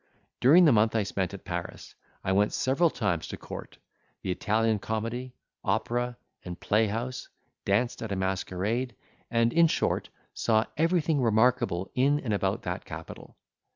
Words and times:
During 0.39 0.65
the 0.65 0.71
month 0.71 0.95
I 0.95 1.03
spent 1.03 1.31
at 1.31 1.45
Paris, 1.45 1.93
I 2.23 2.31
went 2.31 2.53
several 2.53 2.89
times 2.89 3.27
to 3.27 3.37
court, 3.37 3.77
the 4.23 4.31
Italian 4.31 4.79
comedy, 4.79 5.35
opera, 5.63 6.17
and 6.43 6.59
playhouse, 6.59 7.29
danced 7.65 8.01
at 8.01 8.11
a 8.11 8.15
masquerade, 8.15 8.95
and, 9.29 9.53
in 9.53 9.67
short, 9.67 10.09
saw 10.33 10.65
everything 10.75 11.21
remarkable 11.21 11.91
in 11.93 12.19
and 12.21 12.33
about 12.33 12.63
that 12.63 12.83
capital. 12.83 13.37